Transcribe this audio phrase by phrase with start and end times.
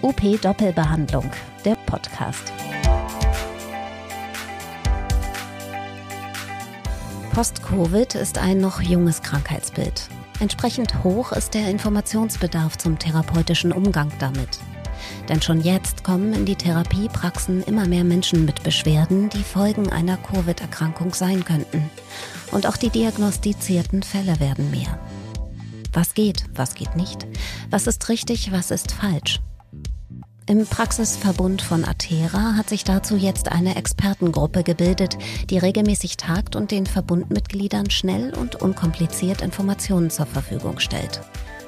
[0.00, 1.28] UP Doppelbehandlung,
[1.64, 2.52] der Podcast.
[7.32, 10.08] Post-Covid ist ein noch junges Krankheitsbild.
[10.38, 14.60] Entsprechend hoch ist der Informationsbedarf zum therapeutischen Umgang damit.
[15.28, 20.16] Denn schon jetzt kommen in die Therapiepraxen immer mehr Menschen mit Beschwerden, die Folgen einer
[20.16, 21.90] Covid-Erkrankung sein könnten.
[22.52, 25.00] Und auch die diagnostizierten Fälle werden mehr.
[25.92, 27.26] Was geht, was geht nicht?
[27.68, 29.40] Was ist richtig, was ist falsch?
[30.48, 35.18] Im Praxisverbund von Atera hat sich dazu jetzt eine Expertengruppe gebildet,
[35.50, 41.20] die regelmäßig tagt und den Verbundmitgliedern schnell und unkompliziert Informationen zur Verfügung stellt.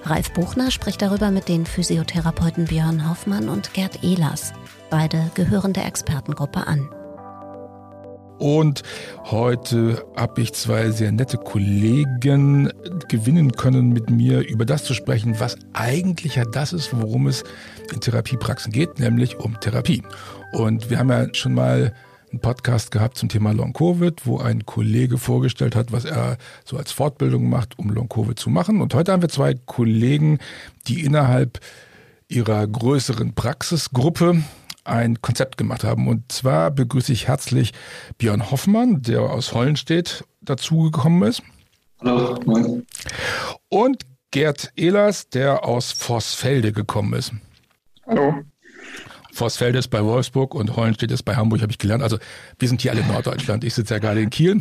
[0.05, 4.55] Ralf Buchner spricht darüber mit den Physiotherapeuten Björn Hoffmann und Gerd Ehlers.
[4.89, 6.89] Beide gehören der Expertengruppe an.
[8.41, 8.83] Und
[9.27, 12.73] heute habe ich zwei sehr nette Kollegen
[13.09, 17.45] gewinnen können, mit mir über das zu sprechen, was eigentlich ja das ist, worum es
[17.93, 20.03] in Therapiepraxen geht, nämlich um Therapie.
[20.53, 21.93] Und wir haben ja schon mal
[22.31, 26.79] einen Podcast gehabt zum Thema Long Covid, wo ein Kollege vorgestellt hat, was er so
[26.79, 28.81] als Fortbildung macht, um Long Covid zu machen.
[28.81, 30.39] Und heute haben wir zwei Kollegen,
[30.87, 31.61] die innerhalb
[32.29, 34.43] ihrer größeren Praxisgruppe
[34.91, 36.09] ein Konzept gemacht haben.
[36.09, 37.73] Und zwar begrüße ich herzlich
[38.19, 41.43] Björn Hoffmann, der aus Hollenstedt dazugekommen ist.
[42.01, 42.87] Hallo, moin.
[43.69, 47.33] Und Gerd Ehlers, der aus Vorsfelde gekommen ist.
[48.07, 48.35] Hallo.
[49.33, 52.03] Vorsfelde ist bei Wolfsburg und Hollenstedt ist bei Hamburg, habe ich gelernt.
[52.03, 52.19] Also
[52.59, 53.65] wir sind hier alle in Norddeutschland.
[53.65, 54.61] Ich sitze ja gerade in Kiel.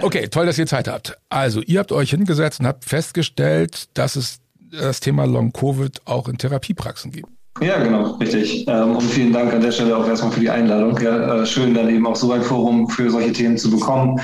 [0.00, 1.16] Okay, toll, dass ihr Zeit habt.
[1.28, 6.28] Also, ihr habt euch hingesetzt und habt festgestellt, dass es das Thema Long Covid auch
[6.28, 7.30] in Therapiepraxen gibt.
[7.60, 8.66] Ja, genau, richtig.
[8.68, 10.98] Ähm, und vielen Dank an der Stelle auch erstmal für die Einladung.
[11.00, 14.20] Ja, äh, schön, dann eben auch so ein Forum für solche Themen zu bekommen.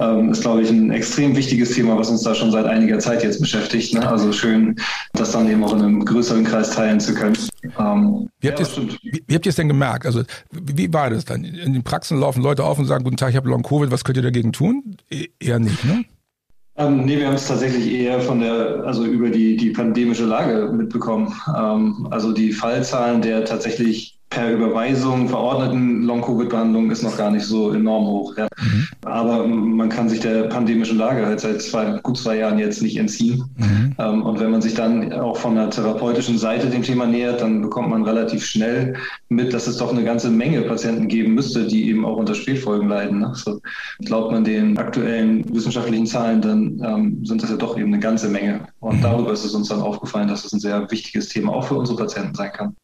[0.00, 3.22] Ähm, ist, glaube ich, ein extrem wichtiges Thema, was uns da schon seit einiger Zeit
[3.22, 3.94] jetzt beschäftigt.
[3.94, 4.06] Ne?
[4.06, 4.76] Also schön,
[5.12, 7.38] das dann eben auch in einem größeren Kreis teilen zu können.
[7.78, 8.66] Ähm, wie, habt ja,
[9.02, 10.04] wie, wie habt ihr es denn gemerkt?
[10.04, 11.44] Also wie war das dann?
[11.44, 14.16] In den Praxen laufen Leute auf und sagen, guten Tag, ich habe Long-Covid, was könnt
[14.16, 14.96] ihr dagegen tun?
[15.10, 16.04] E eher nicht, ne?
[16.76, 20.72] Ähm, nee, wir haben es tatsächlich eher von der, also über die, die pandemische Lage
[20.72, 21.32] mitbekommen.
[21.56, 27.72] Ähm, also die Fallzahlen der tatsächlich per Überweisung verordneten Long-Covid-Behandlungen ist noch gar nicht so
[27.72, 28.36] enorm hoch.
[28.36, 28.48] Ja.
[28.60, 28.88] Mhm.
[29.04, 32.96] Aber man kann sich der pandemischen Lage halt seit zwei, gut zwei Jahren jetzt nicht
[32.96, 33.44] entziehen.
[33.56, 33.94] Mhm.
[33.96, 37.62] Ähm, und wenn man sich dann auch von der therapeutischen Seite dem Thema nähert, dann
[37.62, 38.94] bekommt man relativ schnell
[39.28, 42.88] mit, dass es doch eine ganze Menge Patienten geben müsste, die eben auch unter Spätfolgen
[42.88, 43.20] leiden.
[43.20, 43.28] Ne?
[43.28, 43.60] Also,
[44.00, 48.28] glaubt man den aktuellen wissenschaftlichen Zahlen, dann ähm, sind das ja doch eben eine ganze
[48.28, 48.66] Menge.
[48.80, 49.02] Und mhm.
[49.02, 51.98] darüber ist es uns dann aufgefallen, dass es ein sehr wichtiges Thema auch für unsere
[51.98, 52.74] Patienten sein kann.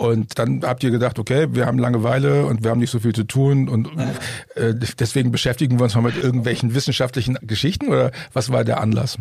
[0.00, 3.14] Und dann habt ihr gedacht, okay, wir haben Langeweile und wir haben nicht so viel
[3.14, 3.86] zu tun und
[4.54, 9.18] äh, deswegen beschäftigen wir uns mal mit irgendwelchen wissenschaftlichen Geschichten oder was war der Anlass?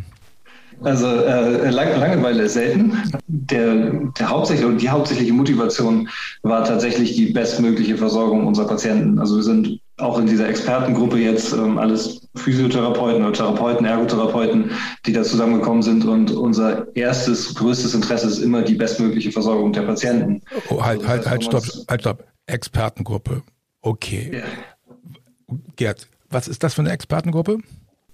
[0.81, 2.93] Also äh, Langeweile ist selten.
[3.27, 6.07] Der, der hauptsächliche, die hauptsächliche Motivation
[6.43, 9.19] war tatsächlich die bestmögliche Versorgung unserer Patienten.
[9.19, 14.71] Also wir sind auch in dieser Expertengruppe jetzt ähm, alles Physiotherapeuten oder Therapeuten, Ergotherapeuten,
[15.05, 16.05] die da zusammengekommen sind.
[16.05, 20.41] Und unser erstes, größtes Interesse ist immer die bestmögliche Versorgung der Patienten.
[20.69, 22.23] Oh, halt, halt, halt, stopp, halt, stopp.
[22.47, 23.43] Expertengruppe.
[23.81, 24.31] Okay.
[24.33, 25.55] Ja.
[25.75, 27.57] Gerd, was ist das für eine Expertengruppe?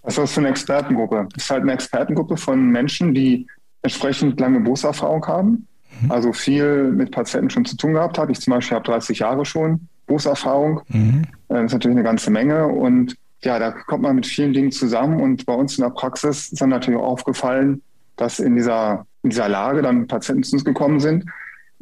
[0.04, 1.28] Was ist das für eine Expertengruppe?
[1.36, 3.48] Es ist halt eine Expertengruppe von Menschen, die
[3.82, 5.68] entsprechend lange Berufserfahrung haben.
[6.02, 6.12] Mhm.
[6.12, 8.32] Also viel mit Patienten schon zu tun gehabt habe.
[8.32, 10.82] Ich zum Beispiel habe 30 Jahre schon Berufserfahrung.
[10.88, 11.24] Mhm.
[11.50, 12.68] Äh, das ist natürlich eine ganze Menge.
[12.68, 15.22] Und ja, da kommt man mit vielen Dingen zusammen.
[15.22, 17.82] Und bei uns in der Praxis ist dann natürlich auch aufgefallen,
[18.16, 21.26] dass in dieser, in dieser Lage dann Patienten zu uns gekommen sind,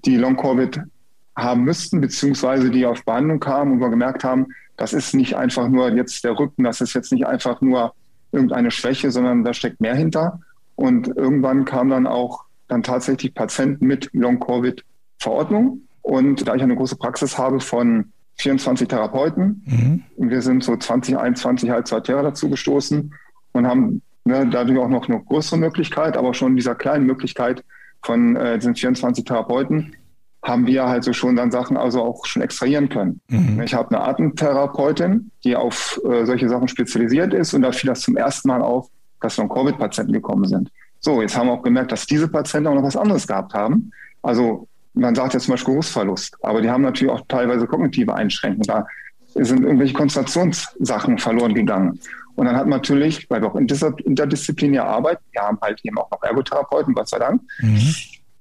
[0.06, 0.82] die Long-Covid
[1.36, 4.48] haben müssten, beziehungsweise die auf Behandlung kamen und wir gemerkt haben,
[4.78, 7.94] das ist nicht einfach nur jetzt der Rücken, das ist jetzt nicht einfach nur
[8.32, 10.40] irgendeine Schwäche, sondern da steckt mehr hinter.
[10.76, 15.82] Und irgendwann kamen dann auch dann tatsächlich Patienten mit Long-Covid-Verordnung.
[16.04, 20.30] Und da ich eine große Praxis habe von 24 Therapeuten, mhm.
[20.30, 23.14] wir sind so 2021 halt zu Atera dazu gestoßen
[23.54, 27.64] und haben ne, dadurch auch noch eine größere Möglichkeit, aber schon dieser kleinen Möglichkeit
[28.02, 29.96] von äh, diesen 24 Therapeuten
[30.44, 33.22] haben wir halt so schon dann Sachen also auch schon extrahieren können.
[33.30, 33.62] Mhm.
[33.62, 38.02] Ich habe eine Atemtherapeutin, die auf äh, solche Sachen spezialisiert ist und da fiel das
[38.02, 38.90] zum ersten Mal auf,
[39.22, 40.70] dass Long-Covid-Patienten gekommen sind.
[41.00, 43.92] So, jetzt haben wir auch gemerkt, dass diese Patienten auch noch was anderes gehabt haben.
[44.22, 48.68] Also man sagt jetzt zum Beispiel Geruchsverlust, aber die haben natürlich auch teilweise kognitive Einschränkungen.
[48.68, 48.86] Da
[49.36, 52.00] sind irgendwelche Konzentrationssachen verloren gegangen.
[52.36, 56.10] Und dann hat man natürlich, weil wir auch interdisziplinär arbeiten, wir haben halt eben auch
[56.12, 57.96] noch Ergotherapeuten, Gott sei Dank, mhm.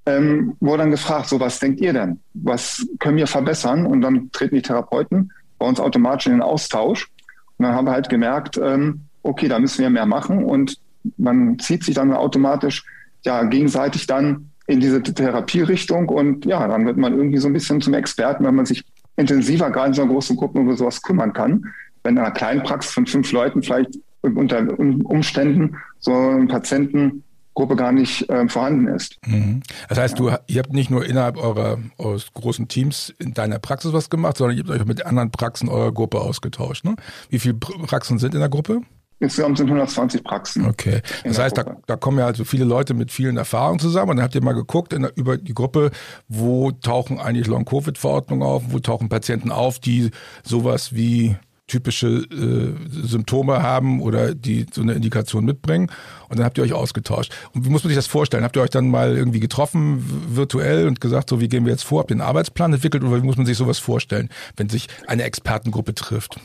[0.06, 2.20] ähm, wurde dann gefragt, so was denkt ihr denn?
[2.34, 3.86] Was können wir verbessern?
[3.86, 7.10] Und dann treten die Therapeuten bei uns automatisch in den Austausch.
[7.58, 10.44] Und dann haben wir halt gemerkt, ähm, okay, da müssen wir mehr machen.
[10.44, 10.78] Und
[11.16, 12.84] man zieht sich dann automatisch
[13.24, 17.80] ja gegenseitig dann in diese Therapierichtung und ja, dann wird man irgendwie so ein bisschen
[17.80, 18.84] zum Experten, wenn man sich
[19.16, 21.66] intensiver gerade in so einer großen Gruppe über sowas kümmern kann.
[22.02, 27.92] Wenn in einer kleinen Praxis von fünf Leuten vielleicht unter Umständen so ein Patientengruppe gar
[27.92, 29.18] nicht äh, vorhanden ist.
[29.26, 29.62] Mhm.
[29.88, 33.92] Das heißt, du, ihr habt nicht nur innerhalb eurer eures großen Teams in deiner Praxis
[33.92, 36.84] was gemacht, sondern ihr habt euch mit anderen Praxen eurer Gruppe ausgetauscht.
[36.84, 36.96] Ne?
[37.28, 38.82] Wie viele Praxen sind in der Gruppe?
[39.18, 40.66] Insgesamt sind 120 Praxen.
[40.66, 41.00] Okay.
[41.24, 44.10] Das heißt, da, da, kommen ja also viele Leute mit vielen Erfahrungen zusammen.
[44.10, 45.92] Und dann habt ihr mal geguckt in, über die Gruppe,
[46.28, 50.10] wo tauchen eigentlich Long-Covid-Verordnungen auf, wo tauchen Patienten auf, die
[50.42, 51.36] sowas wie
[51.72, 52.74] typische äh,
[53.06, 55.90] Symptome haben oder die so eine Indikation mitbringen.
[56.28, 57.32] Und dann habt ihr euch ausgetauscht.
[57.54, 58.44] Und wie muss man sich das vorstellen?
[58.44, 60.04] Habt ihr euch dann mal irgendwie getroffen,
[60.36, 62.00] virtuell, und gesagt, so wie gehen wir jetzt vor?
[62.00, 65.22] Habt ihr einen Arbeitsplan entwickelt oder wie muss man sich sowas vorstellen, wenn sich eine
[65.22, 66.38] Expertengruppe trifft?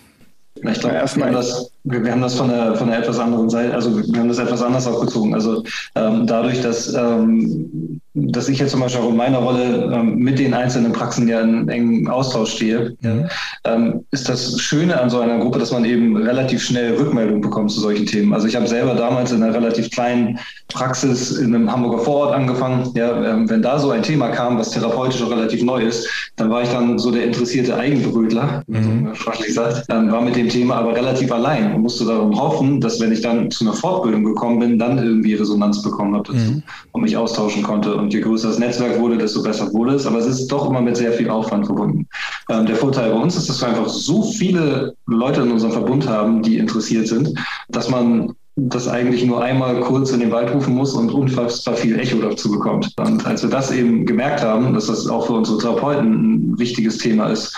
[0.56, 3.98] Ich glaube, erstmal das wir, haben das von der, von der etwas anderen Seite, also
[3.98, 5.34] wir haben das etwas anders aufgezogen.
[5.34, 5.64] Also
[5.96, 10.40] ähm, dadurch, dass, ähm, dass ich jetzt zum Beispiel auch in meiner Rolle ähm, mit
[10.40, 13.28] den einzelnen Praxen ja in engen Austausch stehe, mhm.
[13.64, 17.72] ähm, ist das Schöne an so einer Gruppe, dass man eben relativ schnell Rückmeldung bekommt
[17.72, 18.34] zu solchen Themen.
[18.34, 22.92] Also ich habe selber damals in einer relativ kleinen Praxis in einem Hamburger Vorort angefangen.
[22.96, 26.50] Ja, ähm, wenn da so ein Thema kam, was therapeutisch auch relativ neu ist, dann
[26.50, 29.08] war ich dann so der interessierte Eigenbrötler, mhm.
[29.10, 32.82] so sprachlich sagt, ähm, war mit dem Thema aber relativ allein und musste darum hoffen,
[32.82, 36.52] dass wenn ich dann zu einer Fortbildung gekommen bin, dann irgendwie Resonanz bekommen habe dazu
[36.52, 36.64] mhm.
[36.92, 37.96] und mich austauschen konnte.
[37.96, 40.06] Und je größer das Netzwerk wurde, desto besser wurde es.
[40.06, 42.08] Aber es ist doch immer mit sehr viel Aufwand verbunden.
[42.50, 46.08] Ähm, der Vorteil bei uns ist, dass wir einfach so viele Leute in unserem Verbund
[46.08, 47.34] haben, die interessiert sind,
[47.70, 52.00] dass man das eigentlich nur einmal kurz in den Wald rufen muss und unfassbar viel
[52.00, 52.92] Echo dazu bekommt.
[52.98, 56.98] Und als wir das eben gemerkt haben, dass das auch für unsere Therapeuten ein wichtiges
[56.98, 57.56] Thema ist,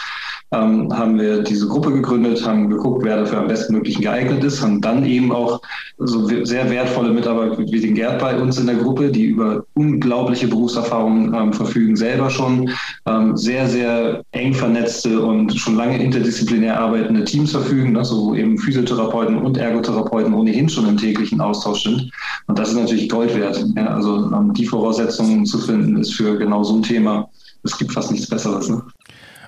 [0.52, 4.82] ähm, haben wir diese Gruppe gegründet, haben geguckt, wer dafür am bestmöglichen geeignet ist, haben
[4.82, 5.62] dann eben auch
[5.98, 10.48] so sehr wertvolle Mitarbeiter wie den Gerd bei uns in der Gruppe, die über unglaubliche
[10.48, 12.70] Berufserfahrungen ähm, verfügen, selber schon
[13.06, 18.36] ähm, sehr, sehr eng vernetzte und schon lange interdisziplinär arbeitende Teams verfügen, ne, so wo
[18.36, 22.12] eben Physiotherapeuten und Ergotherapeuten ohnehin schon im täglichen Austausch sind.
[22.48, 23.64] Und das ist natürlich Gold wert.
[23.76, 27.30] Ja, also ähm, die Voraussetzungen zu finden, ist für genau so ein Thema.
[27.64, 28.70] Es gibt fast nichts Besseres.
[28.70, 28.82] Ne?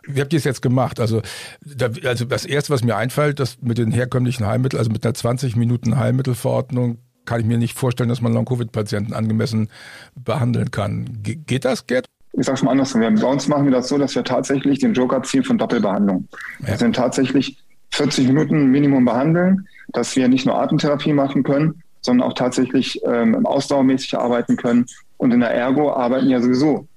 [0.03, 0.99] Wie habt ihr es jetzt gemacht?
[0.99, 1.21] Also,
[1.63, 5.13] da, also das Erste, was mir einfällt, das mit den herkömmlichen Heilmitteln, also mit einer
[5.13, 9.69] 20 Minuten Heilmittelverordnung, kann ich mir nicht vorstellen, dass man Long-Covid-Patienten angemessen
[10.15, 11.21] behandeln kann.
[11.21, 12.05] Ge geht das, Gerd?
[12.33, 13.01] Ich sage es mal andersrum.
[13.01, 16.27] Bei uns machen wir das so, dass wir tatsächlich den Joker ziehen von Doppelbehandlung.
[16.59, 16.69] Ja.
[16.69, 17.57] Wir sind tatsächlich
[17.91, 23.45] 40 Minuten Minimum behandeln, dass wir nicht nur Atemtherapie machen können, sondern auch tatsächlich ähm,
[23.45, 24.85] ausdauermäßig arbeiten können.
[25.17, 26.87] Und in der Ergo arbeiten ja sowieso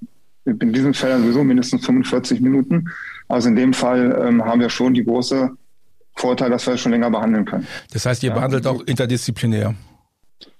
[0.45, 2.91] in diesem Fall sowieso mindestens 45 Minuten.
[3.29, 5.51] Also in dem Fall ähm, haben wir schon die große
[6.17, 7.67] Vorteil, dass wir schon länger behandeln können.
[7.93, 8.35] Das heißt, ihr ja.
[8.35, 9.75] behandelt auch interdisziplinär?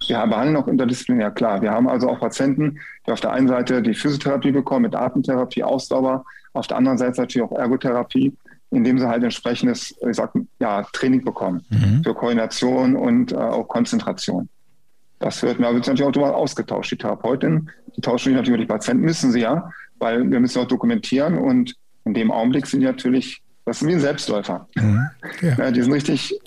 [0.07, 1.61] Wir behandeln auch interdisziplinär, klar.
[1.61, 5.63] Wir haben also auch Patienten, die auf der einen Seite die Physiotherapie bekommen mit Atemtherapie,
[5.63, 8.35] Ausdauer, auf der anderen Seite natürlich auch Ergotherapie,
[8.71, 12.03] indem sie halt entsprechendes ich sag, ja, Training bekommen mhm.
[12.03, 14.49] für Koordination und äh, auch Konzentration.
[15.25, 16.91] Das wird, da wird natürlich auch ausgetauscht.
[16.91, 20.67] Die Therapeutin, die tauschen sich natürlich die Patienten, müssen sie ja, weil wir müssen auch
[20.67, 21.73] dokumentieren und
[22.03, 24.67] in dem Augenblick sind die natürlich, das sind wie ein Selbstläufer.
[24.75, 25.09] Mhm.
[25.41, 25.55] Ja.
[25.57, 26.39] Ja, die sind richtig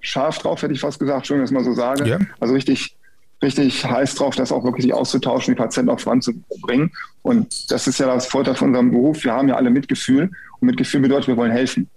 [0.00, 2.06] scharf drauf, hätte ich fast gesagt, schön, dass mal so sage.
[2.06, 2.18] Ja.
[2.38, 2.98] Also richtig,
[3.42, 6.90] richtig heiß drauf, das auch wirklich auszutauschen, die Patienten auch voranzubringen.
[7.22, 9.24] Und das ist ja das Vorteil von unserem Beruf.
[9.24, 10.30] Wir haben ja alle Mitgefühl.
[10.60, 11.88] Und Mitgefühl bedeutet, wir wollen helfen.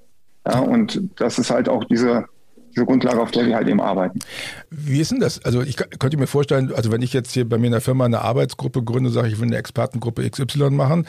[0.48, 2.24] Ja, und das ist halt auch diese,
[2.72, 4.20] diese Grundlage, auf der wir halt eben arbeiten.
[4.70, 5.44] Wie ist denn das?
[5.44, 8.06] Also ich könnte mir vorstellen, also wenn ich jetzt hier bei mir in der Firma
[8.06, 11.06] eine Arbeitsgruppe gründe, sage ich, will eine Expertengruppe XY machen,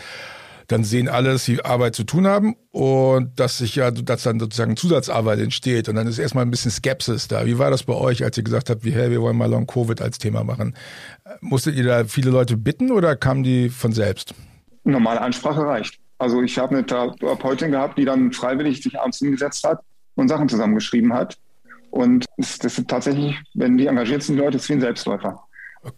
[0.68, 4.40] dann sehen alle, dass sie Arbeit zu tun haben und dass sich ja, dass dann
[4.40, 7.44] sozusagen Zusatzarbeit entsteht und dann ist erstmal ein bisschen Skepsis da.
[7.46, 9.66] Wie war das bei euch, als ihr gesagt habt, wie, hey, wir wollen mal Long
[9.66, 10.74] Covid als Thema machen?
[11.40, 14.34] Musstet ihr da viele Leute bitten oder kamen die von selbst?
[14.84, 15.98] Normale Ansprache reicht.
[16.18, 19.80] Also ich habe eine Therapeutin gehabt, die dann freiwillig sich abends hingesetzt hat
[20.14, 21.38] und Sachen zusammengeschrieben hat
[21.92, 25.42] und das, sind tatsächlich, wenn die engagiert sind, die Leute, ist wie ein Selbstläufer.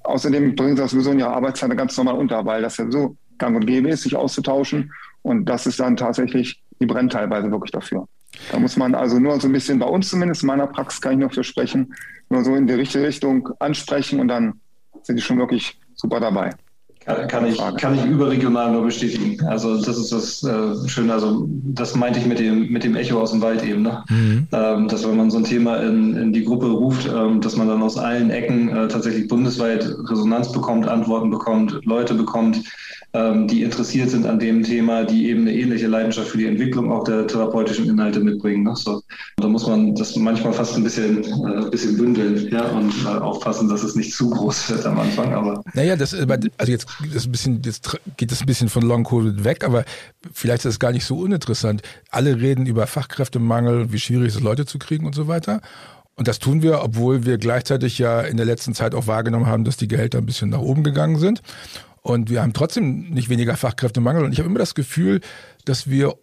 [0.03, 3.17] Außerdem bringen sie das sowieso in ihrer Arbeitszeit ganz normal unter, weil das ja so
[3.39, 4.93] gang und gäbe ist, sich auszutauschen.
[5.23, 8.09] Und das ist dann tatsächlich, die brennt teilweise wirklich dafür.
[8.51, 11.13] Da muss man also nur so ein bisschen bei uns zumindest, in meiner Praxis kann
[11.13, 11.95] ich noch für sprechen,
[12.29, 14.61] nur so in die richtige Richtung ansprechen und dann
[15.03, 16.51] sind die schon wirklich super dabei.
[17.05, 19.45] Kann, kann, ich, kann ich überregional nur bestätigen.
[19.47, 21.13] Also das ist das äh, Schöne.
[21.13, 23.83] Also das meinte ich mit dem, mit dem Echo aus dem Wald eben.
[23.83, 24.03] Ne?
[24.09, 24.49] Mhm.
[24.53, 27.69] Ähm, dass wenn man so ein Thema in, in die Gruppe ruft, ähm, dass man
[27.69, 32.63] dann aus allen Ecken äh, tatsächlich bundesweit Resonanz bekommt, Antworten bekommt, Leute bekommt,
[33.15, 37.05] die interessiert sind an dem Thema, die eben eine ähnliche Leidenschaft für die Entwicklung auch
[37.05, 38.65] der therapeutischen Inhalte mitbringen.
[38.65, 38.75] Ne?
[38.75, 39.03] So,
[39.37, 42.65] da muss man das manchmal fast ein bisschen, äh, bisschen bündeln ja?
[42.71, 45.33] und äh, aufpassen, dass es nicht zu groß wird am Anfang.
[45.33, 49.05] Aber naja, das, also jetzt das ein bisschen, jetzt geht das ein bisschen von Long
[49.05, 49.85] Covid weg, aber
[50.33, 51.83] vielleicht ist es gar nicht so uninteressant.
[52.11, 55.61] Alle reden über Fachkräftemangel, wie schwierig es ist, Leute zu kriegen und so weiter.
[56.17, 59.63] Und das tun wir, obwohl wir gleichzeitig ja in der letzten Zeit auch wahrgenommen haben,
[59.63, 61.43] dass die Gehälter ein bisschen nach oben gegangen sind.
[62.05, 64.25] Und wir haben trotzdem nicht weniger Fachkräftemangel.
[64.25, 65.23] Und ich habe immer das Gefühl,
[65.65, 66.15] dass wir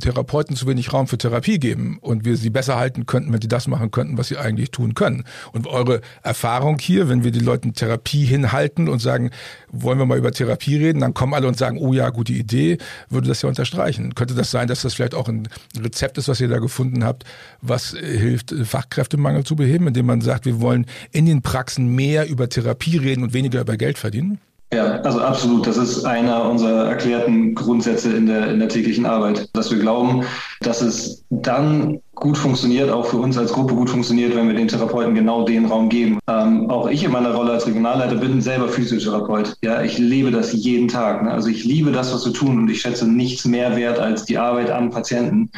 [0.00, 3.46] Therapeuten zu wenig Raum für Therapie geben und wir sie besser halten könnten, wenn sie
[3.46, 5.24] das machen könnten, was sie eigentlich tun können.
[5.52, 9.30] Und eure Erfahrung hier, wenn wir die Leuten Therapie hinhalten und sagen,
[9.70, 12.78] wollen wir mal über Therapie reden, dann kommen alle und sagen, oh ja, gute Idee,
[13.10, 14.14] würde das ja unterstreichen.
[14.14, 15.46] Könnte das sein, dass das vielleicht auch ein
[15.78, 17.24] Rezept ist, was ihr da gefunden habt,
[17.60, 22.48] was hilft, Fachkräftemangel zu beheben, indem man sagt, wir wollen in den Praxen mehr über
[22.48, 24.40] Therapie reden und weniger über Geld verdienen?
[24.70, 25.66] Ja, also absolut.
[25.66, 30.24] Das ist einer unserer erklärten Grundsätze in der, in der täglichen Arbeit, dass wir glauben,
[30.60, 34.68] dass es dann gut funktioniert, auch für uns als Gruppe gut funktioniert, wenn wir den
[34.68, 36.18] Therapeuten genau den Raum geben.
[36.26, 39.56] Ähm, auch ich in meiner Rolle als Regionalleiter bin selber Physiotherapeut.
[39.62, 41.22] Ja, ich lebe das jeden Tag.
[41.22, 41.30] Ne?
[41.30, 44.36] Also ich liebe das, was wir tun und ich schätze nichts mehr wert als die
[44.36, 45.50] Arbeit am Patienten.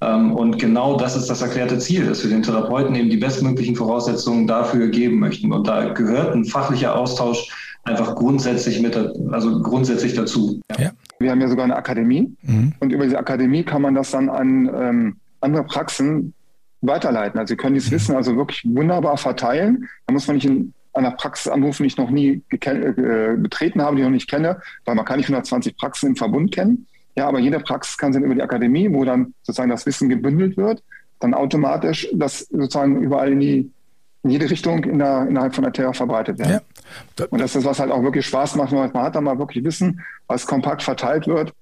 [0.00, 3.76] Ähm, und genau das ist das erklärte Ziel, dass wir den Therapeuten eben die bestmöglichen
[3.76, 5.52] Voraussetzungen dafür geben möchten.
[5.52, 7.46] Und da gehört ein fachlicher Austausch
[7.86, 8.96] einfach grundsätzlich mit,
[9.30, 10.60] also grundsätzlich dazu.
[10.78, 10.90] Ja.
[11.18, 12.72] Wir haben ja sogar eine Akademie mhm.
[12.80, 16.34] und über diese Akademie kann man das dann an ähm, andere Praxen
[16.82, 17.38] weiterleiten.
[17.38, 17.94] Also Sie können dieses mhm.
[17.94, 19.88] Wissen also wirklich wunderbar verteilen.
[20.06, 23.96] Da muss man nicht in einer Praxis anrufen, die ich noch nie äh, betreten habe,
[23.96, 26.86] die ich noch nicht kenne, weil man kann nicht 120 Praxen im Verbund kennen.
[27.16, 30.56] Ja, aber jede Praxis kann dann über die Akademie, wo dann sozusagen das Wissen gebündelt
[30.56, 30.82] wird,
[31.20, 33.70] dann automatisch das sozusagen überall in die
[34.26, 36.60] in jede Richtung in der, innerhalb von der Terra verbreitet werden.
[37.18, 37.26] Ja.
[37.30, 40.00] Und das ist, was halt auch wirklich Spaß macht, man hat da mal wirklich Wissen,
[40.26, 41.52] was kompakt verteilt wird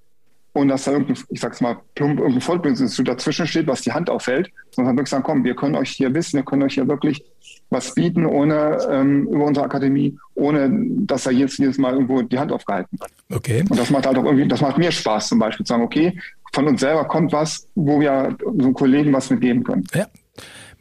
[0.55, 4.09] und dass da irgendein, ich sag's mal, plump, irgendein Fortbildungsinstitut dazwischen steht, was die Hand
[4.09, 7.25] auffällt, sondern wirklich sagen, komm, wir können euch hier wissen, wir können euch hier wirklich
[7.71, 10.71] was bieten, ohne ähm, über unsere Akademie, ohne
[11.07, 13.11] dass da jetzt jedes Mal irgendwo die Hand aufgehalten wird.
[13.35, 13.65] Okay.
[13.69, 16.19] Und das macht halt auch irgendwie, das macht mir Spaß zum Beispiel, zu sagen, okay,
[16.53, 19.85] von uns selber kommt was, wo wir unseren Kollegen was mitgeben können.
[19.93, 20.07] Ja,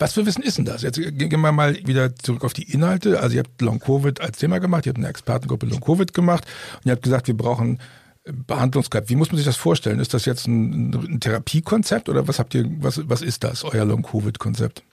[0.03, 0.81] was für Wissen ist denn das?
[0.81, 3.21] Jetzt gehen wir mal wieder zurück auf die Inhalte.
[3.21, 6.43] Also ihr habt Long-Covid als Thema gemacht, ihr habt eine Expertengruppe Long-Covid gemacht
[6.75, 7.79] und ihr habt gesagt, wir brauchen
[8.25, 9.09] Behandlungskonzept.
[9.09, 10.01] Wie muss man sich das vorstellen?
[10.01, 13.85] Ist das jetzt ein, ein Therapiekonzept oder was habt ihr, was, was ist das, euer
[13.85, 14.83] Long-Covid-Konzept?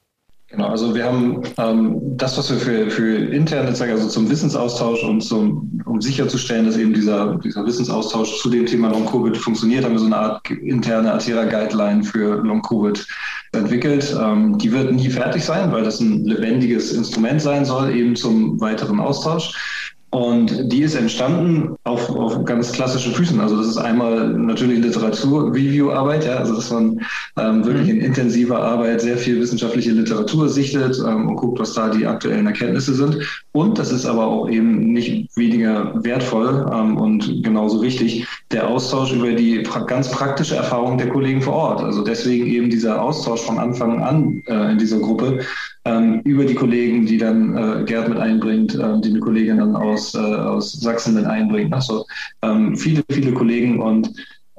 [0.46, 5.02] Genau, also wir haben ähm, das, was wir für, für interne Netzwerke, also zum Wissensaustausch
[5.02, 9.92] und zum, um sicherzustellen, dass eben dieser, dieser Wissensaustausch zu dem Thema Long-Covid funktioniert, haben
[9.92, 13.06] wir so eine Art interne Atera-Guideline für Long-Covid
[13.52, 14.16] entwickelt.
[14.18, 18.60] Ähm, die wird nie fertig sein, weil das ein lebendiges Instrument sein soll, eben zum
[18.60, 19.79] weiteren Austausch.
[20.10, 23.38] Und die ist entstanden auf, auf ganz klassischen Füßen.
[23.38, 27.00] Also das ist einmal natürlich Literatur-Review-Arbeit, ja, also dass man
[27.38, 28.00] ähm, wirklich mhm.
[28.00, 32.46] in intensiver Arbeit sehr viel wissenschaftliche Literatur sichtet ähm, und guckt, was da die aktuellen
[32.46, 33.18] Erkenntnisse sind.
[33.52, 39.12] Und das ist aber auch eben nicht weniger wertvoll ähm, und genauso wichtig, der Austausch
[39.12, 41.82] über die pra ganz praktische Erfahrung der Kollegen vor Ort.
[41.82, 45.40] Also deswegen eben dieser Austausch von Anfang an äh, in dieser Gruppe,
[45.84, 49.76] ähm, über die Kollegen, die dann äh, Gerd mit einbringt, äh, die eine Kollegin dann
[49.76, 51.72] aus, äh, aus Sachsen mit einbringt.
[51.72, 52.06] Also
[52.42, 54.10] ähm, viele, viele Kollegen und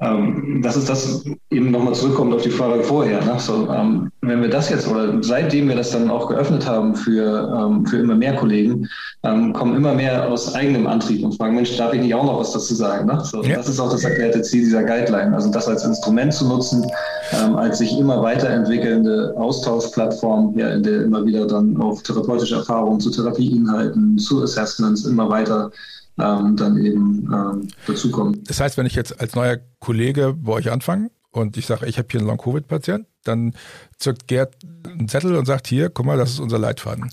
[0.02, 3.24] ähm, das ist das eben nochmal zurückkommt auf die Frage vorher.
[3.24, 3.34] Ne?
[3.38, 7.56] So, ähm, wenn wir das jetzt oder seitdem wir das dann auch geöffnet haben für,
[7.56, 8.88] ähm, für immer mehr Kollegen,
[9.22, 12.40] ähm, kommen immer mehr aus eigenem Antrieb und fragen, Mensch, darf ich nicht auch noch
[12.40, 13.06] was dazu sagen?
[13.06, 13.20] Ne?
[13.24, 13.56] So, ja.
[13.56, 15.34] Das ist auch das erklärte Ziel dieser Guideline.
[15.34, 16.84] Also das als Instrument zu nutzen,
[17.32, 22.98] ähm, als sich immer weiterentwickelnde Austauschplattform, ja, in der immer wieder dann auf therapeutische Erfahrungen
[22.98, 25.70] zu Therapieinhalten, zu Assessments immer weiter
[26.18, 28.42] ähm, dann eben ähm, dazukommen.
[28.44, 31.98] Das heißt, wenn ich jetzt als neuer Kollege bei euch anfange und ich sage, ich
[31.98, 33.54] habe hier einen Long-Covid-Patient, dann
[33.98, 37.10] zückt Gerd einen Zettel und sagt, hier, guck mal, das ist unser Leitfaden.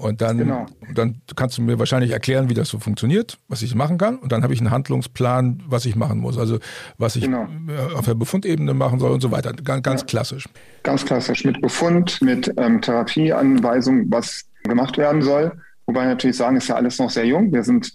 [0.00, 0.66] Und dann, genau.
[0.94, 4.16] dann kannst du mir wahrscheinlich erklären, wie das so funktioniert, was ich machen kann.
[4.16, 6.38] Und dann habe ich einen Handlungsplan, was ich machen muss.
[6.38, 6.58] Also
[6.96, 7.46] was ich genau.
[7.68, 9.52] Äh, auf der Befundebene machen soll und so weiter.
[9.52, 10.06] Ganz, ganz ja.
[10.06, 10.48] klassisch.
[10.84, 11.44] Ganz klassisch.
[11.44, 15.52] Mit Befund, mit ähm, Therapieanweisung, was gemacht werden soll.
[15.84, 17.52] Wobei natürlich sagen, ist ja alles noch sehr jung.
[17.52, 17.92] Wir sind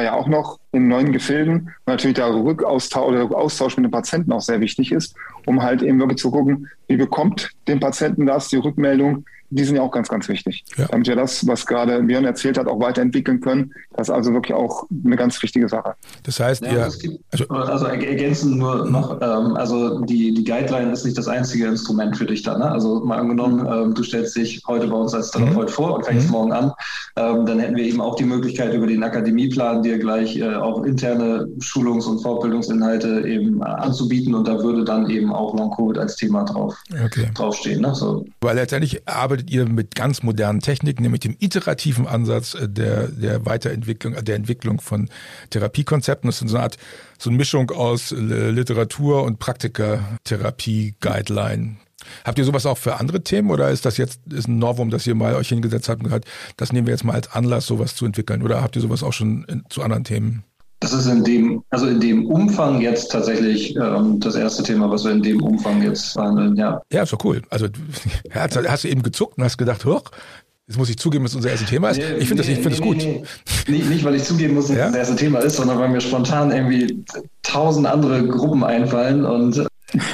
[0.00, 4.32] ja auch noch in neuen Gefilden und natürlich der Rückaustausch oder Austausch mit dem Patienten
[4.32, 8.48] auch sehr wichtig ist, um halt eben wirklich zu gucken, wie bekommt den Patienten das,
[8.48, 10.64] die Rückmeldung, die sind ja auch ganz, ganz wichtig.
[10.76, 10.86] Ja.
[10.90, 13.72] Damit wir das, was gerade Björn erzählt hat, auch weiterentwickeln können.
[13.92, 15.94] Das ist also wirklich auch eine ganz wichtige Sache.
[16.22, 16.84] Das heißt, ja, ihr,
[17.30, 22.16] also, also ergänzen nur noch, ähm, also die, die Guideline ist nicht das einzige Instrument
[22.16, 22.56] für dich da.
[22.56, 22.70] Ne?
[22.70, 25.72] Also mal angenommen, ähm, du stellst dich heute bei uns als Therapeut mhm.
[25.72, 26.32] vor und fängst mhm.
[26.32, 26.72] morgen an,
[27.16, 30.82] ähm, dann hätten wir eben auch die Möglichkeit über den Akademieplan dir gleich äh, auch
[30.84, 36.16] interne Schulungs- und Fortbildungsinhalte eben äh, anzubieten und da würde dann eben auch Long-Covid als
[36.16, 37.28] Thema drauf, okay.
[37.34, 37.82] draufstehen.
[37.82, 37.94] Ne?
[37.94, 38.24] So.
[38.40, 43.08] Weil letztendlich arbeitet arbeitet ihr mit ganz modernen Techniken, nämlich dem iterativen Ansatz äh, der,
[43.08, 45.08] der Weiterentwicklung, der Entwicklung von
[45.50, 46.28] Therapiekonzepten.
[46.28, 46.78] Das ist so eine Art,
[47.18, 51.76] so eine Mischung aus Literatur und Praktiker-Therapie-Guideline.
[52.24, 55.06] Habt ihr sowas auch für andere Themen oder ist das jetzt ist ein Novum, dass
[55.06, 57.94] ihr mal euch hingesetzt habt und gesagt, das nehmen wir jetzt mal als Anlass, sowas
[57.94, 58.42] zu entwickeln?
[58.42, 60.42] Oder habt ihr sowas auch schon zu anderen Themen?
[60.82, 65.04] Das ist in dem, also in dem Umfang jetzt tatsächlich ähm, das erste Thema, was
[65.04, 66.82] wir in dem Umfang jetzt behandeln, ja.
[66.92, 67.40] Ja, ist doch cool.
[67.50, 67.68] Also
[68.34, 70.10] hast du eben gezuckt und hast gedacht, hoch,
[70.68, 71.98] Jetzt muss ich zugeben, dass unser erstes Thema ist.
[71.98, 72.96] ich finde nee, das, find nee, gut.
[72.96, 73.22] Nee,
[73.66, 74.86] nicht, nicht, weil ich zugeben muss, dass ja?
[74.86, 77.04] das erste Thema ist, sondern weil mir spontan irgendwie
[77.42, 79.66] tausend andere Gruppen einfallen und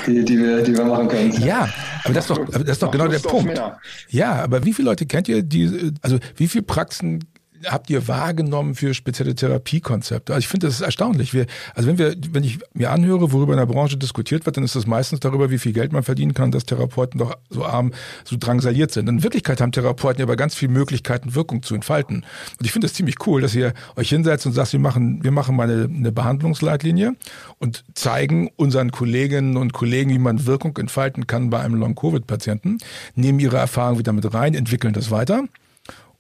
[0.07, 1.33] die, die, wir, die wir machen können.
[1.43, 1.69] Ja,
[2.03, 3.61] aber das ist doch, das ist doch genau der Punkt.
[4.09, 7.25] Ja, aber wie viele Leute kennt ihr, die, also wie viele Praxen
[7.67, 10.33] habt ihr wahrgenommen für spezielle Therapiekonzepte?
[10.33, 11.35] Also ich finde, das ist erstaunlich.
[11.35, 14.65] Wir, also wenn wir, wenn ich mir anhöre, worüber in der Branche diskutiert wird, dann
[14.65, 17.93] ist das meistens darüber, wie viel Geld man verdienen kann, dass Therapeuten doch so arm,
[18.25, 19.09] so drangsaliert sind.
[19.09, 22.25] In Wirklichkeit haben Therapeuten ja aber ganz viele Möglichkeiten, Wirkung zu entfalten.
[22.59, 25.31] Und ich finde es ziemlich cool, dass ihr euch hinsetzt und sagt, wir machen, wir
[25.31, 27.15] machen mal eine, eine Behandlungsleitlinie
[27.59, 32.79] und zeigen unseren Kolleginnen und Kollegen, wie man Wirkung entfalten kann bei einem Long-Covid-Patienten,
[33.15, 35.45] nehmen ihre Erfahrung wieder mit rein, entwickeln das weiter.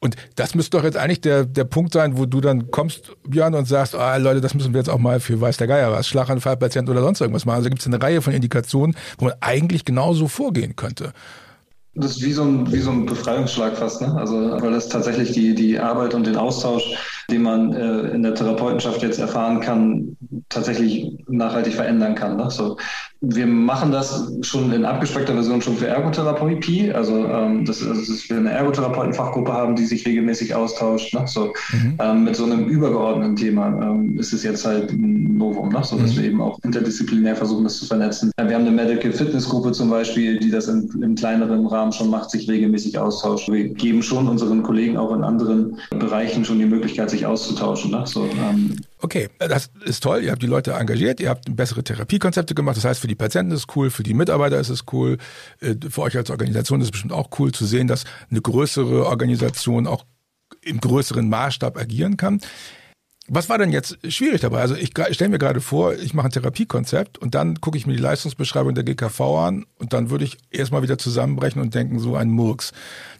[0.01, 3.55] Und das müsste doch jetzt eigentlich der, der Punkt sein, wo du dann kommst, Björn,
[3.55, 6.07] und sagst, ah, Leute, das müssen wir jetzt auch mal für weiß der Geier was,
[6.07, 7.57] Schlaganfallpatient oder sonst irgendwas machen.
[7.57, 11.13] Also gibt es eine Reihe von Indikationen, wo man eigentlich genauso vorgehen könnte.
[11.95, 14.15] Das ist wie so ein, wie so ein Befreiungsschlag fast, ne?
[14.15, 16.85] Also, weil das tatsächlich die, die Arbeit und den Austausch,
[17.31, 20.17] den man äh, in der Therapeutenschaft jetzt erfahren kann,
[20.49, 22.37] tatsächlich nachhaltig verändern kann.
[22.37, 22.51] Ne?
[22.51, 22.79] So,
[23.21, 26.93] wir machen das schon in abgespeckter Version schon für Ergotherapie.
[26.93, 31.13] Also, ähm, das, also dass wir eine Ergotherapeutenfachgruppe haben, die sich regelmäßig austauscht.
[31.13, 31.25] Ne?
[31.27, 31.99] So, mhm.
[31.99, 35.81] ähm, mit so einem übergeordneten Thema ähm, ist es jetzt halt ein Novum, ne?
[35.83, 36.21] so dass mhm.
[36.21, 38.31] wir eben auch interdisziplinär versuchen, das zu vernetzen.
[38.39, 42.09] Wir haben eine Medical Fitness Gruppe zum Beispiel, die das in, im kleineren Rahmen schon
[42.09, 43.51] macht, sich regelmäßig austauscht.
[43.51, 47.91] Wir geben schon unseren Kollegen auch in anderen Bereichen schon die Möglichkeit, sich auszutauschen.
[47.91, 48.07] Ne?
[48.07, 50.25] So, ähm, Okay, das ist toll.
[50.25, 52.77] Ihr habt die Leute engagiert, ihr habt bessere Therapiekonzepte gemacht.
[52.77, 55.19] Das heißt, für die Patienten ist es cool, für die Mitarbeiter ist es cool,
[55.61, 59.07] äh, für euch als Organisation ist es bestimmt auch cool zu sehen, dass eine größere
[59.07, 60.05] Organisation auch
[60.63, 62.41] im größeren Maßstab agieren kann.
[63.31, 64.61] Was war denn jetzt schwierig dabei?
[64.61, 67.93] Also ich stelle mir gerade vor, ich mache ein Therapiekonzept und dann gucke ich mir
[67.93, 72.17] die Leistungsbeschreibung der GKV an und dann würde ich erstmal wieder zusammenbrechen und denken, so
[72.17, 72.73] ein Murks.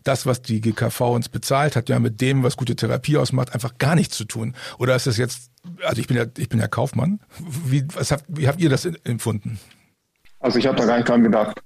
[0.05, 3.77] Das, was die GKV uns bezahlt, hat ja mit dem, was gute Therapie ausmacht, einfach
[3.77, 4.55] gar nichts zu tun.
[4.79, 5.51] Oder ist das jetzt,
[5.83, 7.21] also ich bin ja, ich bin ja Kaufmann.
[7.67, 9.61] Wie, was habt, wie habt ihr das empfunden?
[10.41, 11.61] Also ich habe da gar nicht dran gedacht.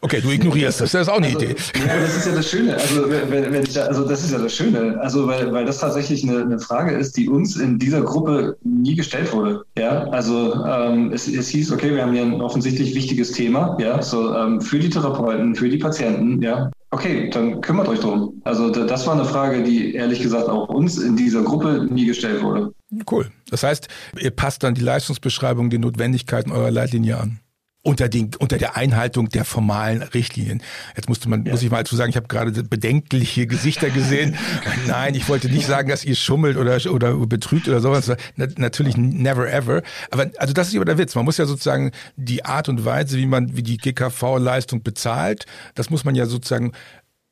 [0.00, 0.90] Okay, du ignorierst das.
[0.90, 1.54] Das ist auch eine also, Idee.
[1.86, 2.74] Ja, das ist ja das Schöne.
[2.74, 4.98] Also, wenn, wenn ich da, also das ist ja das Schöne.
[5.00, 8.96] Also weil, weil das tatsächlich eine, eine Frage ist, die uns in dieser Gruppe nie
[8.96, 9.64] gestellt wurde.
[9.78, 13.76] Ja, also ähm, es, es hieß, okay, wir haben hier ein offensichtlich wichtiges Thema.
[13.80, 16.42] Ja, so ähm, für die Therapeuten, für die Patienten.
[16.42, 18.42] Ja, okay, dann kümmert euch drum.
[18.42, 22.42] Also das war eine Frage, die ehrlich gesagt auch uns in dieser Gruppe nie gestellt
[22.42, 22.72] wurde.
[23.08, 23.30] Cool.
[23.50, 23.86] Das heißt,
[24.18, 27.38] ihr passt dann die Leistungsbeschreibung den Notwendigkeiten eurer Leitlinie an
[27.84, 30.62] unter, den, unter der Einhaltung der formalen Richtlinien.
[30.96, 31.50] Jetzt musste man, ja.
[31.50, 34.36] muss ich mal dazu sagen, ich habe gerade bedenkliche Gesichter gesehen.
[34.86, 38.12] Nein, ich wollte nicht sagen, dass ihr schummelt oder, oder betrügt oder sowas.
[38.36, 39.82] Na, natürlich never ever.
[40.12, 41.16] Aber also das ist aber der Witz.
[41.16, 45.90] Man muss ja sozusagen die Art und Weise, wie man, wie die GKV-Leistung bezahlt, das
[45.90, 46.72] muss man ja sozusagen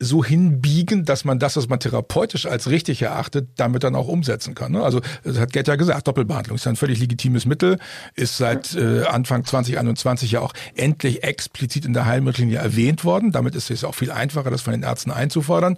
[0.02, 4.54] so hinbiegen, dass man das, was man therapeutisch als richtig erachtet, damit dann auch umsetzen
[4.54, 4.72] kann.
[4.72, 4.82] Ne?
[4.82, 7.78] Also das hat Gerd ja gesagt, Doppelbehandlung ist ein völlig legitimes Mittel,
[8.14, 13.30] ist seit äh, Anfang 2021 ja auch endlich explizit in der Heilmittellinie erwähnt worden.
[13.30, 15.76] Damit ist es auch viel einfacher, das von den Ärzten einzufordern.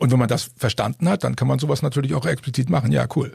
[0.00, 2.90] Und wenn man das verstanden hat, dann kann man sowas natürlich auch explizit machen.
[2.90, 3.32] Ja, cool.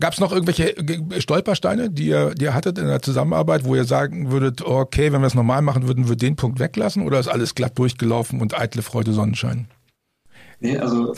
[0.00, 0.74] Gab es noch irgendwelche
[1.20, 5.20] Stolpersteine, die ihr, die ihr hattet in der Zusammenarbeit, wo ihr sagen würdet, okay, wenn
[5.20, 8.58] wir es normal machen würden, wir den Punkt weglassen oder ist alles glatt durchgelaufen und
[8.58, 9.41] eitle Freude Sonnenschein?
[9.42, 9.66] Sonnenschein.
[10.60, 11.12] Nee, also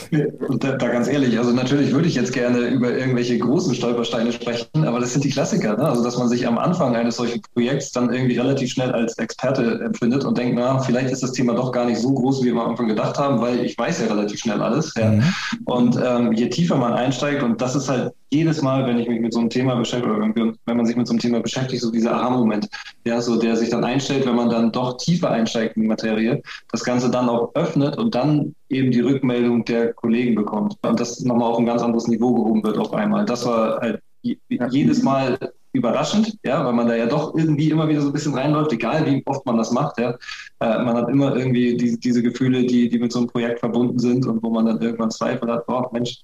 [0.59, 4.87] da, da, ganz ehrlich, also natürlich würde ich jetzt gerne über irgendwelche großen Stolpersteine sprechen,
[4.87, 5.87] aber das sind die Klassiker, ne?
[5.87, 9.83] Also dass man sich am Anfang eines solchen Projekts dann irgendwie relativ schnell als Experte
[9.85, 12.63] empfindet und denkt, na, vielleicht ist das Thema doch gar nicht so groß, wie wir
[12.63, 14.95] am Anfang gedacht haben, weil ich weiß ja relativ schnell alles.
[14.97, 15.11] Ja.
[15.11, 15.23] Mhm.
[15.67, 19.21] Und ähm, je tiefer man einsteigt, und das ist halt jedes Mal, wenn ich mich
[19.21, 21.83] mit so einem Thema beschäftige, oder wenn, wenn man sich mit so einem Thema beschäftigt,
[21.83, 22.69] so dieser Aha-Moment,
[23.05, 26.43] ja, so der sich dann einstellt, wenn man dann doch tiefer einsteigt in die Materie,
[26.71, 31.21] das Ganze dann auch öffnet und dann eben die Rückmeldung der Kollegen bekommt und das
[31.21, 33.25] nochmal auf ein ganz anderes Niveau gehoben wird auf einmal.
[33.25, 35.39] Das war halt jedes Mal
[35.73, 39.05] überraschend, ja, weil man da ja doch irgendwie immer wieder so ein bisschen reinläuft, egal
[39.07, 40.17] wie oft man das macht, ja.
[40.61, 43.99] Äh, man hat immer irgendwie die, diese Gefühle, die, die mit so einem Projekt verbunden
[43.99, 46.21] sind und wo man dann irgendwann Zweifel hat, oh Mensch,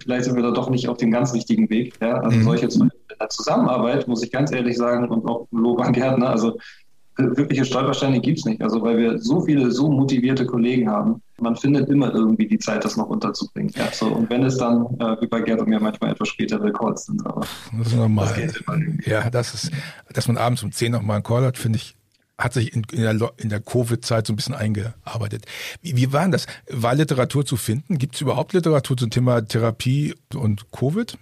[0.00, 1.94] vielleicht sind wir da doch nicht auf dem ganz richtigen Weg.
[2.00, 2.20] Ja?
[2.20, 2.44] Also mhm.
[2.44, 2.68] solche
[3.28, 6.58] Zusammenarbeit, muss ich ganz ehrlich sagen, und auch Lob an Gärtner, also
[7.16, 8.62] wirkliche Stolpersteine gibt es nicht.
[8.62, 12.84] Also weil wir so viele, so motivierte Kollegen haben, man findet immer irgendwie die Zeit,
[12.84, 13.72] das noch unterzubringen.
[13.76, 16.58] Ja, so, und wenn es dann, äh, wie bei Gerd und mir manchmal etwas später
[16.72, 18.32] Calls sind, aber das ist normal.
[18.34, 19.72] Das ja, das ist,
[20.12, 21.96] dass man abends um 10 nochmal einen Call hat, finde ich,
[22.38, 25.46] hat sich in, in der, in der Covid-Zeit so ein bisschen eingearbeitet.
[25.80, 26.46] Wie, wie war das?
[26.70, 27.98] War Literatur zu finden?
[27.98, 31.18] Gibt es überhaupt Literatur zum Thema Therapie und Covid?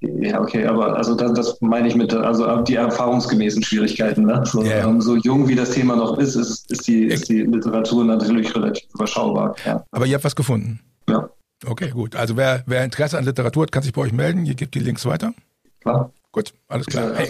[0.00, 4.24] Ja, okay, aber also das, das meine ich mit, also die erfahrungsgemäßen Schwierigkeiten.
[4.24, 4.42] Ne?
[4.46, 4.88] So, yeah.
[4.88, 8.54] ähm, so jung wie das Thema noch ist, ist, ist, die, ist die Literatur natürlich
[8.56, 9.54] relativ überschaubar.
[9.66, 9.84] Ja.
[9.90, 10.80] Aber ihr habt was gefunden?
[11.06, 11.28] Ja.
[11.66, 12.16] Okay, gut.
[12.16, 14.46] Also wer, wer Interesse an Literatur hat, kann sich bei euch melden.
[14.46, 15.34] Ihr gebt die Links weiter.
[15.80, 16.10] Klar.
[16.32, 17.12] Gut, alles klar.
[17.16, 17.28] Hey,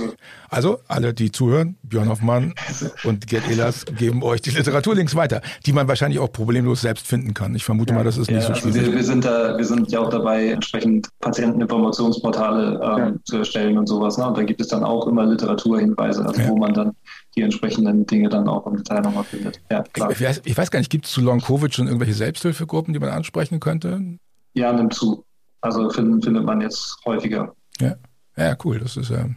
[0.50, 2.52] also alle, die zuhören, Björn Hoffmann
[3.04, 7.32] und Gerd Ehlers geben euch die Literaturlinks weiter, die man wahrscheinlich auch problemlos selbst finden
[7.32, 7.54] kann.
[7.54, 8.88] Ich vermute mal, das ist nicht ja, so also schwierig.
[8.88, 13.12] Wir, wir, sind da, wir sind ja auch dabei, entsprechend Patienteninformationsportale ähm, ja.
[13.24, 14.18] zu erstellen und sowas.
[14.18, 14.26] Ne?
[14.26, 16.92] Und da gibt es dann auch immer Literaturhinweise, also wo man dann
[17.36, 19.62] die entsprechenden Dinge dann auch im Detail nochmal findet.
[19.70, 20.10] Ja, klar.
[20.10, 23.00] Ich, weiß, ich weiß gar nicht, gibt es zu Long Covid schon irgendwelche Selbsthilfegruppen, die
[23.00, 24.18] man ansprechen könnte?
[24.52, 25.24] Ja, nimmt zu.
[25.62, 27.54] Also find, findet man jetzt häufiger.
[27.80, 27.94] Ja.
[28.40, 28.78] Ja, cool.
[28.78, 29.28] Das ist ja,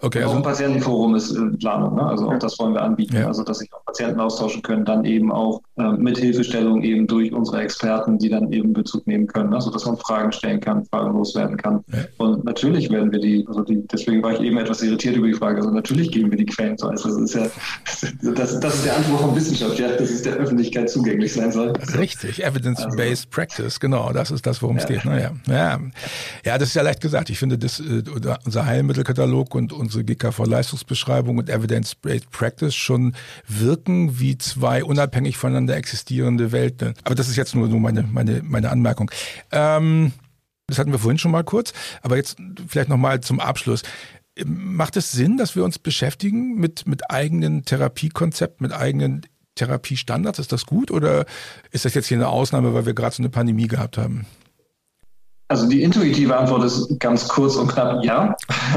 [0.00, 0.22] okay.
[0.22, 1.96] Also ein Patientenforum ist in Planung.
[1.96, 2.02] Ne?
[2.02, 3.16] Also auch das wollen wir anbieten.
[3.16, 3.26] Ja.
[3.26, 7.32] Also dass sich auch Patienten austauschen können, dann eben auch äh, mit Hilfestellung eben durch
[7.32, 9.54] unsere Experten, die dann eben Bezug nehmen können.
[9.54, 11.84] Also dass man Fragen stellen kann, Fragen loswerden kann.
[11.92, 11.98] Ja.
[12.18, 15.34] Und natürlich werden wir die, also die, deswegen war ich eben etwas irritiert über die
[15.34, 15.58] Frage.
[15.58, 16.88] Also natürlich geben wir die Quellen zu.
[16.88, 17.46] Also das ist ja
[18.34, 21.72] das, das ist der Anspruch von Wissenschaft, ja, dass es der Öffentlichkeit zugänglich sein soll.
[21.96, 23.28] Richtig, Evidence-Based also.
[23.30, 25.04] Practice, genau, das ist das, worum es geht.
[25.04, 25.32] Naja.
[25.46, 25.80] Ja.
[26.44, 27.30] ja, das ist ja leicht gesagt.
[27.30, 28.02] Ich finde, das, äh,
[28.44, 33.14] unser Heilmittelkatalog und unsere GKV-Leistungsbeschreibung und Evidence-Based Practice schon
[33.46, 36.94] wirken wie zwei unabhängig voneinander existierende Welten.
[37.04, 39.10] Aber das ist jetzt nur, nur meine, meine, meine Anmerkung.
[39.50, 40.12] Ähm,
[40.66, 42.36] das hatten wir vorhin schon mal kurz, aber jetzt
[42.66, 43.82] vielleicht nochmal zum Abschluss.
[44.44, 49.22] Macht es Sinn, dass wir uns beschäftigen mit, mit eigenen Therapiekonzepten, mit eigenen
[49.56, 50.38] Therapiestandards?
[50.38, 51.26] Ist das gut oder
[51.70, 54.26] ist das jetzt hier eine Ausnahme, weil wir gerade so eine Pandemie gehabt haben?
[55.52, 58.34] Also die intuitive Antwort ist ganz kurz und knapp ja.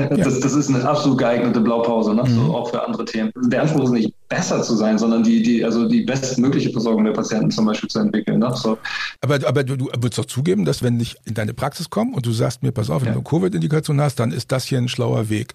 [0.09, 2.23] Das, das ist eine absolut geeignete Blaupause, ne?
[2.23, 2.35] Mhm.
[2.35, 3.31] so auch für andere Themen.
[3.45, 7.13] Der Anspruch ist nicht besser zu sein, sondern die, die, also die bestmögliche Versorgung der
[7.13, 8.39] Patienten zum Beispiel zu entwickeln.
[8.39, 8.51] Ne?
[8.55, 8.77] So.
[9.21, 12.25] Aber, aber du, du würdest doch zugeben, dass wenn ich in deine Praxis komme und
[12.25, 13.13] du sagst mir, pass auf, wenn ja.
[13.13, 15.53] du eine Covid-Indikation hast, dann ist das hier ein schlauer Weg.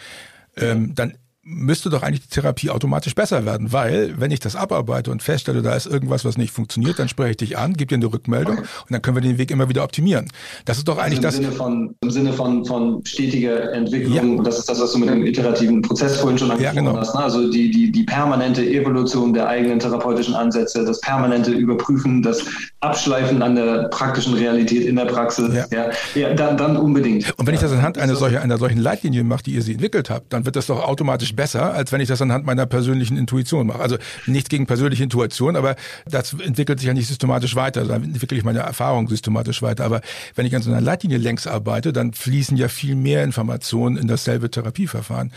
[0.57, 5.11] Ähm, dann müsste doch eigentlich die Therapie automatisch besser werden, weil wenn ich das abarbeite
[5.11, 7.95] und feststelle, da ist irgendwas, was nicht funktioniert, dann spreche ich dich an, gebe dir
[7.95, 10.29] eine Rückmeldung und dann können wir den Weg immer wieder optimieren.
[10.67, 11.37] Das ist doch also eigentlich im das.
[11.37, 14.43] Sinne von, Im Sinne von, von stetiger Entwicklung, ja.
[14.43, 17.01] das ist das, was du mit dem iterativen Prozess vorhin schon angesprochen ja, genau.
[17.01, 17.15] hast.
[17.15, 17.23] Ne?
[17.23, 22.45] Also die, die, die permanente Evolution der eigenen therapeutischen Ansätze, das permanente Überprüfen, das
[22.81, 27.33] Abschleifen an der praktischen Realität in der Praxis, ja, ja, ja dann, dann unbedingt.
[27.39, 30.11] Und wenn ich das anhand einer, solche, einer solchen Leitlinie mache, die ihr sie entwickelt
[30.11, 33.17] habt, dann wird das doch automatisch automatisch besser, als wenn ich das anhand meiner persönlichen
[33.17, 33.81] Intuition mache.
[33.81, 37.85] Also nichts gegen persönliche Intuition, aber das entwickelt sich ja nicht systematisch weiter.
[37.85, 39.85] Da entwickle ich meine Erfahrung systematisch weiter.
[39.85, 40.01] Aber
[40.35, 44.09] wenn ich an so einer Leitlinie längs arbeite, dann fließen ja viel mehr Informationen in
[44.09, 45.33] dasselbe Therapieverfahren.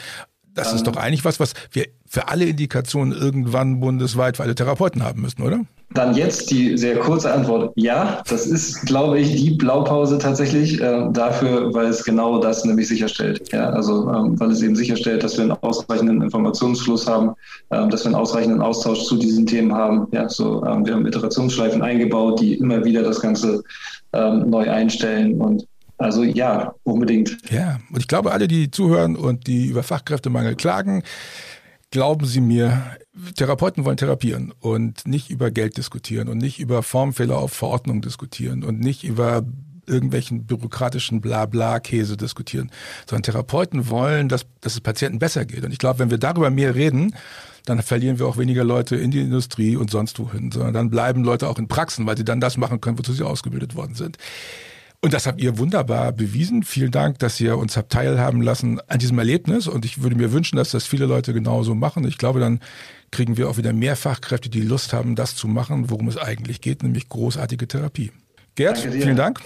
[0.54, 5.02] Das ist doch eigentlich was, was wir für alle Indikationen irgendwann bundesweit für alle Therapeuten
[5.02, 5.62] haben müssen, oder?
[5.94, 7.72] Dann jetzt die sehr kurze Antwort.
[7.76, 12.88] Ja, das ist, glaube ich, die Blaupause tatsächlich äh, dafür, weil es genau das nämlich
[12.88, 13.52] sicherstellt.
[13.52, 17.34] Ja, also ähm, weil es eben sicherstellt, dass wir einen ausreichenden Informationsfluss haben,
[17.72, 20.08] ähm, dass wir einen ausreichenden Austausch zu diesen Themen haben.
[20.12, 23.64] Ja, so ähm, wir haben Iterationsschleifen eingebaut, die immer wieder das Ganze
[24.14, 27.38] ähm, neu einstellen und also ja, unbedingt.
[27.50, 31.04] Ja, und ich glaube, alle, die zuhören und die über Fachkräftemangel klagen,
[31.92, 32.82] glauben Sie mir,
[33.36, 38.64] Therapeuten wollen therapieren und nicht über Geld diskutieren und nicht über Formfehler auf Verordnung diskutieren
[38.64, 39.44] und nicht über
[39.86, 42.72] irgendwelchen bürokratischen Blabla-Käse diskutieren,
[43.08, 45.64] sondern Therapeuten wollen, dass, dass es Patienten besser geht.
[45.64, 47.16] Und ich glaube, wenn wir darüber mehr reden,
[47.66, 51.24] dann verlieren wir auch weniger Leute in die Industrie und sonst wohin, sondern dann bleiben
[51.24, 54.18] Leute auch in Praxen, weil sie dann das machen können, wozu sie ausgebildet worden sind.
[55.04, 56.64] Und das habt ihr wunderbar bewiesen.
[56.64, 59.68] Vielen Dank, dass ihr uns habt teilhaben lassen an diesem Erlebnis.
[59.68, 62.08] Und ich würde mir wünschen, dass das viele Leute genauso machen.
[62.08, 62.62] Ich glaube, dann
[63.12, 66.62] kriegen wir auch wieder mehr Fachkräfte, die Lust haben, das zu machen, worum es eigentlich
[66.62, 68.14] geht, nämlich großartige Therapie.
[68.56, 69.42] Gerd, vielen Dank.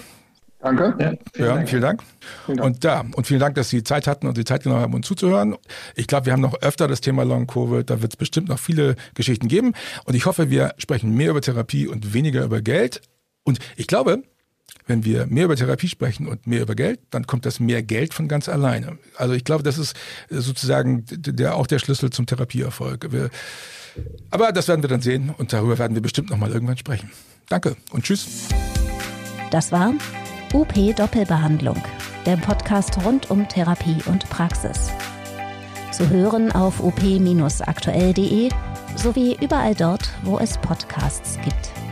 [0.59, 0.95] Danke.
[0.99, 1.69] Ja, vielen, ja, Dank.
[1.69, 2.03] vielen Dank.
[2.45, 2.67] Vielen Dank.
[2.67, 5.07] Und da, und vielen Dank, dass Sie Zeit hatten und die Zeit genommen haben, uns
[5.07, 5.55] zuzuhören.
[5.95, 7.89] Ich glaube, wir haben noch öfter das Thema Long Covid.
[7.89, 9.73] Da wird es bestimmt noch viele Geschichten geben.
[10.05, 13.01] Und ich hoffe, wir sprechen mehr über Therapie und weniger über Geld.
[13.43, 14.21] Und ich glaube,
[14.85, 18.13] wenn wir mehr über Therapie sprechen und mehr über Geld, dann kommt das mehr Geld
[18.13, 18.97] von ganz alleine.
[19.15, 19.95] Also ich glaube, das ist
[20.29, 23.11] sozusagen der, auch der Schlüssel zum Therapieerfolg.
[23.11, 23.29] Wir,
[24.31, 27.11] aber das werden wir dann sehen und darüber werden wir bestimmt noch mal irgendwann sprechen.
[27.49, 28.47] Danke und tschüss.
[29.51, 29.93] Das war
[30.53, 31.81] UP Doppelbehandlung,
[32.25, 34.89] der Podcast rund um Therapie und Praxis.
[35.91, 38.49] Zu hören auf op-aktuell.de
[38.95, 41.86] sowie überall dort, wo es Podcasts gibt.